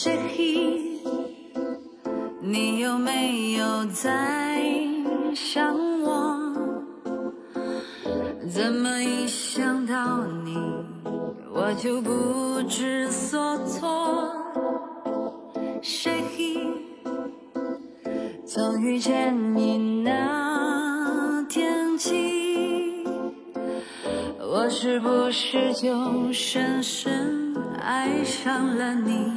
[0.00, 0.16] 谁？
[2.40, 4.62] 你有没有在
[5.34, 6.38] 想我？
[8.48, 10.56] 怎么一想到你，
[11.52, 14.32] 我就不知所措？
[15.82, 16.22] 谁？
[18.46, 23.04] 从遇见你那天起，
[24.38, 27.37] 我是不是就深深
[27.82, 29.32] 爱上了你。